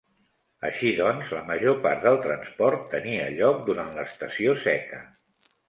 Així 0.69 0.93
doncs, 0.99 1.33
la 1.37 1.43
major 1.49 1.77
part 1.83 2.01
del 2.09 2.17
transport 2.25 2.89
tenia 2.95 3.29
lloc 3.37 3.63
durant 3.71 3.95
l'estació 4.01 4.59
seca. 4.69 5.07